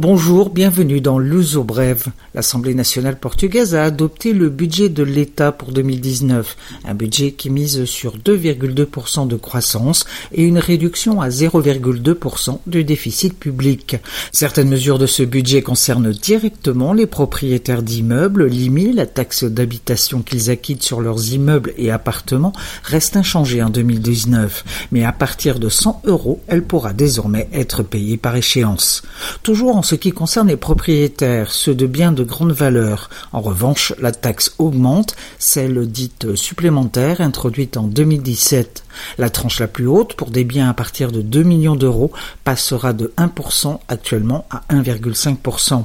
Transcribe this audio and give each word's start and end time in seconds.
Bonjour, 0.00 0.48
bienvenue 0.48 1.02
dans 1.02 1.18
l'Uso 1.18 1.62
Brève. 1.62 2.06
L'Assemblée 2.32 2.72
nationale 2.72 3.18
portugaise 3.18 3.74
a 3.74 3.84
adopté 3.84 4.32
le 4.32 4.48
budget 4.48 4.88
de 4.88 5.02
l'État 5.02 5.52
pour 5.52 5.72
2019, 5.72 6.56
un 6.86 6.94
budget 6.94 7.32
qui 7.32 7.50
mise 7.50 7.84
sur 7.84 8.16
2,2% 8.16 9.28
de 9.28 9.36
croissance 9.36 10.06
et 10.32 10.42
une 10.42 10.56
réduction 10.56 11.20
à 11.20 11.28
0,2% 11.28 12.60
du 12.66 12.82
déficit 12.82 13.38
public. 13.38 13.98
Certaines 14.32 14.70
mesures 14.70 14.98
de 14.98 15.04
ce 15.04 15.22
budget 15.22 15.60
concernent 15.60 16.12
directement 16.12 16.94
les 16.94 17.06
propriétaires 17.06 17.82
d'immeubles. 17.82 18.46
L'IMI, 18.46 18.94
la 18.94 19.04
taxe 19.04 19.44
d'habitation 19.44 20.22
qu'ils 20.22 20.48
acquittent 20.48 20.82
sur 20.82 21.02
leurs 21.02 21.34
immeubles 21.34 21.74
et 21.76 21.90
appartements, 21.90 22.54
reste 22.84 23.18
inchangée 23.18 23.62
en 23.62 23.68
2019, 23.68 24.88
mais 24.92 25.04
à 25.04 25.12
partir 25.12 25.58
de 25.58 25.68
100 25.68 26.04
euros, 26.06 26.40
elle 26.46 26.64
pourra 26.64 26.94
désormais 26.94 27.50
être 27.52 27.82
payée 27.82 28.16
par 28.16 28.34
échéance. 28.34 29.02
Toujours 29.42 29.76
en 29.76 29.89
ce 29.90 29.96
qui 29.96 30.12
concerne 30.12 30.46
les 30.46 30.56
propriétaires, 30.56 31.50
ceux 31.50 31.74
de 31.74 31.84
biens 31.84 32.12
de 32.12 32.22
grande 32.22 32.52
valeur. 32.52 33.10
En 33.32 33.40
revanche, 33.40 33.92
la 33.98 34.12
taxe 34.12 34.54
augmente, 34.58 35.16
celle 35.40 35.84
dite 35.88 36.36
supplémentaire 36.36 37.20
introduite 37.20 37.76
en 37.76 37.88
2017. 37.88 38.84
La 39.18 39.30
tranche 39.30 39.58
la 39.58 39.66
plus 39.66 39.88
haute 39.88 40.14
pour 40.14 40.30
des 40.30 40.44
biens 40.44 40.70
à 40.70 40.74
partir 40.74 41.10
de 41.10 41.22
2 41.22 41.42
millions 41.42 41.74
d'euros 41.74 42.12
passera 42.44 42.92
de 42.92 43.12
1% 43.16 43.80
actuellement 43.88 44.46
à 44.48 44.62
1,5%. 44.72 45.82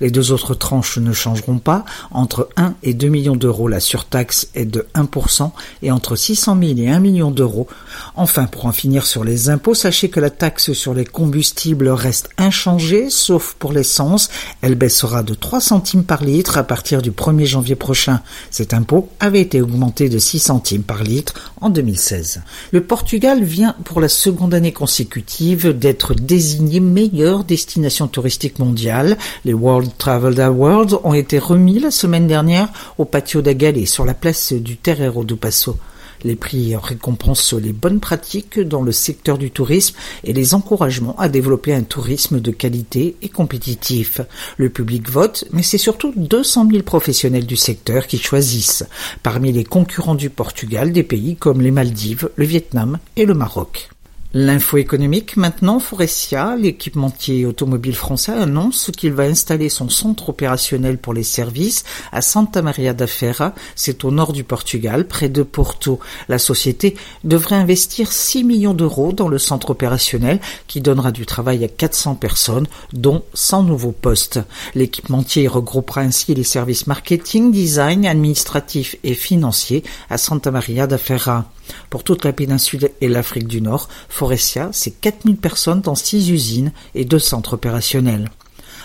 Les 0.00 0.10
deux 0.10 0.32
autres 0.32 0.54
tranches 0.54 0.98
ne 0.98 1.12
changeront 1.12 1.58
pas. 1.58 1.84
Entre 2.10 2.48
1 2.56 2.74
et 2.82 2.94
2 2.94 3.08
millions 3.08 3.36
d'euros, 3.36 3.68
la 3.68 3.80
surtaxe 3.80 4.48
est 4.54 4.64
de 4.64 4.86
1% 4.94 5.50
et 5.82 5.90
entre 5.90 6.16
600 6.16 6.58
000 6.60 6.78
et 6.78 6.90
1 6.90 6.98
million 7.00 7.30
d'euros. 7.30 7.66
Enfin, 8.14 8.46
pour 8.46 8.66
en 8.66 8.72
finir 8.72 9.06
sur 9.06 9.24
les 9.24 9.48
impôts, 9.48 9.74
sachez 9.74 10.08
que 10.08 10.20
la 10.20 10.30
taxe 10.30 10.72
sur 10.72 10.94
les 10.94 11.04
combustibles 11.04 11.88
reste 11.88 12.30
inchangée, 12.38 13.10
sauf 13.10 13.54
pour 13.58 13.72
l'essence. 13.72 14.28
Elle 14.62 14.74
baissera 14.74 15.22
de 15.22 15.34
3 15.34 15.60
centimes 15.60 16.04
par 16.04 16.22
litre 16.22 16.58
à 16.58 16.64
partir 16.64 17.02
du 17.02 17.10
1er 17.10 17.46
janvier 17.46 17.76
prochain. 17.76 18.20
Cet 18.50 18.74
impôt 18.74 19.08
avait 19.20 19.40
été 19.40 19.60
augmenté 19.60 20.08
de 20.08 20.18
6 20.18 20.38
centimes 20.38 20.82
par 20.82 21.02
litre 21.02 21.45
en 21.60 21.70
2016. 21.70 22.42
Le 22.72 22.82
Portugal 22.82 23.42
vient 23.42 23.74
pour 23.84 24.00
la 24.00 24.08
seconde 24.08 24.54
année 24.54 24.72
consécutive 24.72 25.76
d'être 25.76 26.14
désigné 26.14 26.80
meilleure 26.80 27.44
destination 27.44 28.08
touristique 28.08 28.58
mondiale. 28.58 29.16
Les 29.44 29.54
World 29.54 29.90
Travel 29.98 30.40
Awards 30.40 31.00
ont 31.04 31.14
été 31.14 31.38
remis 31.38 31.78
la 31.78 31.90
semaine 31.90 32.26
dernière 32.26 32.68
au 32.98 33.04
patio 33.04 33.42
d'Agalé 33.42 33.86
sur 33.86 34.04
la 34.04 34.14
place 34.14 34.52
du 34.52 34.76
Terreiro 34.76 35.24
do 35.24 35.36
Passo. 35.36 35.76
Les 36.24 36.36
prix 36.36 36.74
récompensent 36.76 37.54
les 37.54 37.72
bonnes 37.72 38.00
pratiques 38.00 38.60
dans 38.60 38.82
le 38.82 38.92
secteur 38.92 39.38
du 39.38 39.50
tourisme 39.50 39.96
et 40.24 40.32
les 40.32 40.54
encouragements 40.54 41.16
à 41.18 41.28
développer 41.28 41.74
un 41.74 41.82
tourisme 41.82 42.40
de 42.40 42.50
qualité 42.50 43.16
et 43.22 43.28
compétitif. 43.28 44.20
Le 44.56 44.70
public 44.70 45.08
vote, 45.10 45.44
mais 45.52 45.62
c'est 45.62 45.78
surtout 45.78 46.12
200 46.16 46.68
000 46.70 46.82
professionnels 46.82 47.46
du 47.46 47.56
secteur 47.56 48.06
qui 48.06 48.18
choisissent. 48.18 48.84
Parmi 49.22 49.52
les 49.52 49.64
concurrents 49.64 50.14
du 50.14 50.30
Portugal, 50.30 50.92
des 50.92 51.02
pays 51.02 51.36
comme 51.36 51.60
les 51.60 51.70
Maldives, 51.70 52.30
le 52.36 52.44
Vietnam 52.44 52.98
et 53.16 53.26
le 53.26 53.34
Maroc. 53.34 53.90
L'info 54.34 54.76
économique 54.76 55.36
maintenant, 55.36 55.78
Forestia, 55.78 56.56
l'équipementier 56.56 57.46
automobile 57.46 57.94
français, 57.94 58.32
annonce 58.32 58.90
qu'il 58.96 59.12
va 59.12 59.22
installer 59.22 59.68
son 59.68 59.88
centre 59.88 60.28
opérationnel 60.28 60.98
pour 60.98 61.14
les 61.14 61.22
services 61.22 61.84
à 62.12 62.20
Santa 62.20 62.60
Maria 62.60 62.92
da 62.92 63.06
Feira, 63.06 63.54
c'est 63.76 64.04
au 64.04 64.10
nord 64.10 64.32
du 64.32 64.44
Portugal, 64.44 65.06
près 65.06 65.28
de 65.28 65.42
Porto. 65.42 66.00
La 66.28 66.38
société 66.38 66.96
devrait 67.24 67.56
investir 67.56 68.12
6 68.12 68.44
millions 68.44 68.74
d'euros 68.74 69.12
dans 69.12 69.28
le 69.28 69.38
centre 69.38 69.70
opérationnel 69.70 70.40
qui 70.66 70.80
donnera 70.80 71.12
du 71.12 71.24
travail 71.24 71.64
à 71.64 71.68
400 71.68 72.16
personnes, 72.16 72.66
dont 72.92 73.22
100 73.32 73.62
nouveaux 73.62 73.92
postes. 73.92 74.40
L'équipementier 74.74 75.48
regroupera 75.48 76.00
ainsi 76.02 76.34
les 76.34 76.44
services 76.44 76.86
marketing, 76.86 77.52
design, 77.52 78.06
administratif 78.06 78.96
et 79.04 79.14
financier 79.14 79.84
à 80.10 80.18
Santa 80.18 80.50
Maria 80.50 80.86
da 80.86 80.98
Feira. 80.98 81.50
Pour 81.90 82.04
toute 82.04 82.24
la 82.24 82.32
péninsule 82.32 82.90
et 83.00 83.08
l'Afrique 83.08 83.48
du 83.48 83.60
Nord, 83.60 83.88
Forestia, 84.08 84.70
c'est 84.72 85.00
4000 85.00 85.36
personnes 85.36 85.80
dans 85.80 85.94
6 85.94 86.30
usines 86.30 86.72
et 86.94 87.04
2 87.04 87.18
centres 87.18 87.54
opérationnels. 87.54 88.30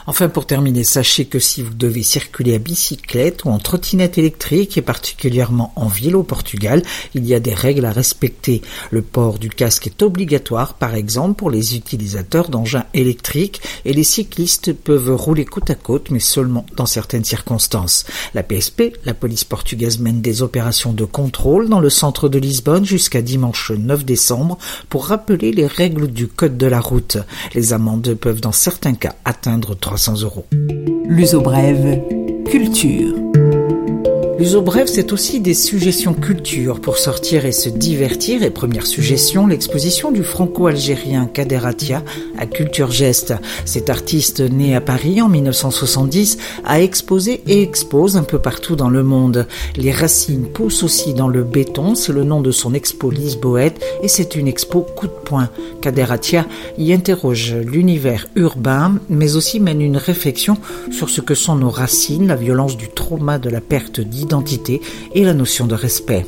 Enfin, 0.08 0.30
pour 0.30 0.46
terminer, 0.46 0.84
sachez 0.84 1.26
que 1.26 1.40
si 1.40 1.62
vous 1.62 1.74
devez 1.74 2.04
circuler 2.04 2.56
à 2.56 2.58
bicyclette 2.58 3.46
ou 3.46 3.50
en 3.50 3.60
trottinette 3.60 4.18
électrique, 4.18 4.78
et 4.78 4.82
particulièrement 4.82 5.74
en 5.76 5.88
ville 5.88 6.16
au 6.16 6.24
Portugal, 6.24 6.82
il 7.14 7.26
y 7.26 7.36
a 7.36 7.40
des 7.40 7.54
règles 7.54 7.86
à 7.86 7.92
respecter. 7.92 8.62
Le 8.90 9.02
port 9.02 9.38
du 9.38 9.50
casque 9.50 9.88
est 9.88 10.02
obligatoire, 10.02 10.74
par 10.74 10.96
exemple, 10.96 11.36
pour 11.36 11.52
les 11.52 11.76
utilisateurs 11.76 12.50
d'engins 12.50 12.86
électriques, 12.94 13.62
et 13.86 13.94
les 13.94 14.04
cyclistes 14.04 14.74
peuvent 14.74 15.16
rouler 15.16 15.46
côte 15.46 15.70
à 15.70 15.76
côte, 15.76 16.10
mais 16.10 16.20
seulement 16.20 16.66
dans 16.76 16.86
certaines 16.86 17.26
circonstances. 17.26 18.06
La 18.34 18.44
PSP, 18.44 18.94
la 19.06 19.14
police 19.14 19.44
portugaise, 19.44 20.00
mène 20.00 20.22
des 20.22 20.42
opérations 20.42 20.94
de 20.94 21.06
contrôle 21.06 21.70
dans 21.70 21.80
le 21.80 21.90
centre 21.90 22.28
de 22.28 22.40
Lisbonne 22.40 22.86
jusqu'à 22.86 23.22
dimanche 23.22 23.72
9 23.72 24.04
décembre 24.04 24.58
pour 24.90 25.06
rappeler 25.06 25.52
les 25.52 25.68
règles 25.68 26.08
du 26.08 26.28
code 26.28 26.58
de 26.58 26.68
la 26.68 26.80
route. 26.80 27.18
Les 27.54 27.74
amendes 27.74 28.16
peuvent 28.16 28.42
dans 28.42 28.52
certains 28.52 28.96
cas 28.96 29.16
atteindre 29.26 29.76
300 29.92 30.24
euros. 30.24 30.46
L'uso 31.06 31.42
brève, 31.42 32.02
culture. 32.50 33.31
L'uso 34.42 34.64
bref, 34.64 34.90
c'est 34.92 35.14
aussi 35.14 35.40
des 35.40 35.54
suggestions 35.54 36.16
culture 36.16 36.82
pour 36.82 36.98
sortir 36.98 37.46
et 37.46 37.52
se 37.52 37.70
divertir. 37.70 38.42
Et 38.42 38.50
première 38.50 38.88
suggestion, 38.88 39.46
l'exposition 39.46 40.12
du 40.12 40.24
franco-algérien 40.24 41.28
Kader 41.32 41.64
Atia 41.64 42.04
à 42.40 42.48
Culture 42.48 42.90
Geste. 42.90 43.36
Cet 43.66 43.92
artiste 43.92 44.40
né 44.40 44.76
à 44.76 44.82
Paris 44.82 45.22
en 45.22 45.30
1970 45.30 46.40
a 46.66 46.82
exposé 46.82 47.44
et 47.46 47.62
expose 47.62 48.18
un 48.18 48.24
peu 48.24 48.40
partout 48.40 48.76
dans 48.76 48.90
le 48.90 49.04
monde. 49.04 49.46
Les 49.76 49.92
racines 49.92 50.48
poussent 50.48 50.82
aussi 50.82 51.14
dans 51.14 51.28
le 51.28 51.44
béton, 51.44 51.94
c'est 51.94 52.12
le 52.12 52.24
nom 52.24 52.42
de 52.42 52.50
son 52.50 52.74
expo 52.74 53.12
Lisboète 53.12 53.80
et 54.02 54.08
c'est 54.08 54.34
une 54.34 54.48
expo 54.48 54.82
coup 54.82 55.06
de 55.06 55.12
poing. 55.24 55.50
Kader 55.84 56.08
Atia 56.10 56.48
y 56.80 56.94
interroge 56.94 57.54
l'univers 57.54 58.26
urbain 58.36 58.96
mais 59.08 59.36
aussi 59.36 59.60
mène 59.60 59.82
une 59.82 59.98
réflexion 59.98 60.58
sur 60.90 61.12
ce 61.12 61.22
que 61.22 61.36
sont 61.36 61.58
nos 61.58 61.70
racines, 61.70 62.26
la 62.26 62.36
violence 62.36 62.76
du 62.76 62.90
trauma 62.90 63.38
de 63.38 63.52
la 63.52 63.62
perte 63.62 64.00
d'identité 64.00 64.31
et 65.14 65.24
la 65.24 65.34
notion 65.34 65.68
de 65.68 65.76
respect. 65.76 66.26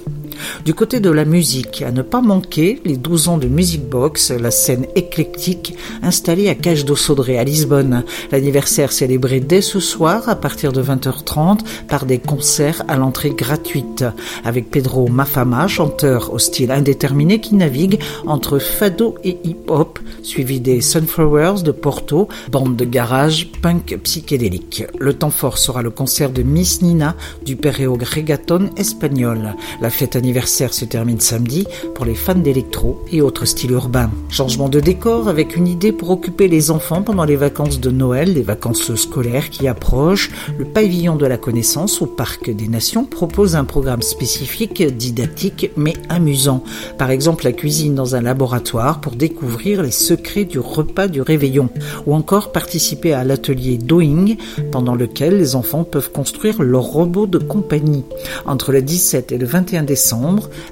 Du 0.65 0.73
côté 0.73 0.99
de 0.99 1.09
la 1.09 1.25
musique, 1.25 1.81
à 1.81 1.91
ne 1.91 2.01
pas 2.01 2.21
manquer 2.21 2.81
les 2.85 2.97
12 2.97 3.27
ans 3.27 3.37
de 3.37 3.47
Music 3.47 3.87
Box, 3.87 4.31
la 4.31 4.51
scène 4.51 4.85
éclectique 4.95 5.75
installée 6.01 6.49
à 6.49 6.55
Cage 6.55 6.85
do 6.85 6.95
Sodré 6.95 7.37
à 7.37 7.43
Lisbonne. 7.43 8.03
L'anniversaire 8.31 8.91
célébré 8.91 9.39
dès 9.39 9.61
ce 9.61 9.79
soir 9.79 10.29
à 10.29 10.35
partir 10.35 10.71
de 10.71 10.81
20h30 10.81 11.59
par 11.87 12.05
des 12.05 12.19
concerts 12.19 12.83
à 12.87 12.95
l'entrée 12.95 13.31
gratuite 13.31 14.05
avec 14.43 14.69
Pedro 14.69 15.07
Mafama, 15.07 15.67
chanteur 15.67 16.33
au 16.33 16.39
style 16.39 16.71
indéterminé 16.71 17.39
qui 17.39 17.55
navigue 17.55 17.99
entre 18.25 18.59
fado 18.59 19.15
et 19.23 19.37
hip-hop, 19.43 19.99
suivi 20.21 20.59
des 20.59 20.81
Sunflowers 20.81 21.63
de 21.63 21.71
Porto, 21.71 22.27
bande 22.51 22.75
de 22.75 22.85
garage 22.85 23.49
punk 23.61 23.97
psychédélique. 24.03 24.83
Le 24.99 25.13
temps 25.13 25.29
fort 25.29 25.57
sera 25.57 25.81
le 25.81 25.89
concert 25.89 26.31
de 26.31 26.43
Miss 26.43 26.81
Nina 26.81 27.15
du 27.45 27.55
Perreo 27.55 27.97
Gregaton 27.97 28.69
espagnol. 28.77 29.55
La 29.81 29.89
fête 29.89 30.15
anniversaire 30.23 30.73
se 30.73 30.85
termine 30.85 31.19
samedi 31.19 31.67
pour 31.95 32.05
les 32.05 32.15
fans 32.15 32.33
d'électro 32.33 33.03
et 33.11 33.21
autres 33.21 33.43
styles 33.43 33.71
urbains. 33.71 34.09
Changement 34.29 34.69
de 34.69 34.79
décor 34.79 35.27
avec 35.27 35.57
une 35.57 35.67
idée 35.67 35.91
pour 35.91 36.11
occuper 36.11 36.47
les 36.47 36.71
enfants 36.71 37.01
pendant 37.01 37.25
les 37.25 37.35
vacances 37.35 37.81
de 37.81 37.91
Noël, 37.91 38.31
les 38.33 38.41
vacances 38.41 38.95
scolaires 38.95 39.49
qui 39.49 39.67
approchent. 39.67 40.31
Le 40.57 40.63
pavillon 40.63 41.17
de 41.17 41.25
la 41.25 41.37
connaissance 41.37 42.01
au 42.01 42.05
Parc 42.05 42.49
des 42.49 42.69
Nations 42.69 43.03
propose 43.03 43.57
un 43.57 43.65
programme 43.65 44.01
spécifique, 44.01 44.81
didactique 44.81 45.71
mais 45.75 45.95
amusant. 46.07 46.63
Par 46.97 47.11
exemple, 47.11 47.43
la 47.43 47.51
cuisine 47.51 47.93
dans 47.93 48.15
un 48.15 48.21
laboratoire 48.21 49.01
pour 49.01 49.17
découvrir 49.17 49.83
les 49.83 49.91
secrets 49.91 50.45
du 50.45 50.59
repas 50.59 51.09
du 51.09 51.21
réveillon. 51.21 51.67
Ou 52.07 52.15
encore 52.15 52.53
participer 52.53 53.11
à 53.11 53.25
l'atelier 53.25 53.77
Doing 53.77 54.35
pendant 54.71 54.95
lequel 54.95 55.37
les 55.37 55.57
enfants 55.57 55.83
peuvent 55.83 56.13
construire 56.13 56.63
leur 56.63 56.83
robot 56.83 57.27
de 57.27 57.39
compagnie. 57.39 58.05
Entre 58.45 58.71
le 58.71 58.81
17 58.81 59.33
et 59.33 59.37
le 59.37 59.45
21 59.45 59.83
décembre, 59.83 60.12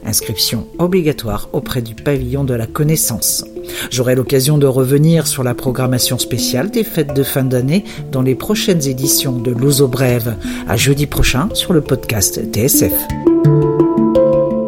inscription 0.06 0.68
obligatoire 0.80 1.50
auprès 1.54 1.82
du 1.82 1.96
pavillon 1.96 2.44
de 2.44 2.54
la 2.54 2.68
connaissance. 2.68 3.44
J'aurai 3.90 4.16
l'occasion 4.16 4.58
de 4.58 4.68
revenir 4.68 5.28
sur 5.28 5.44
la 5.44 5.54
programmation 5.54 6.18
spéciale 6.18 6.72
des 6.72 6.84
fêtes 6.84 7.14
de 7.16 7.24
fin 7.24 7.44
d'année 7.44 7.84
dans 8.12 8.22
les 8.22 8.36
prochaines 8.36 8.88
éditions 8.88 9.38
de 9.38 9.52
L'Ouzo 9.52 9.88
Brève. 9.88 10.36
À 10.68 10.78
jeudi 10.78 11.06
prochain 11.06 11.50
sur 11.54 11.74
le 11.74 11.82
podcast 11.82 12.42
TSF. 12.54 12.94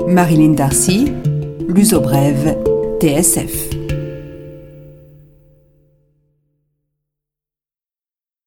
Marilyn 0.08 0.54
Darcy, 0.54 1.12
L'Uso 1.68 2.00
brève, 2.00 2.56
TSF. 3.00 3.73